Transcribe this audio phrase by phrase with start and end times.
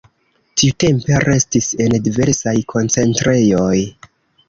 [0.61, 3.73] Tiutempe restis en diversaj koncentrejoj.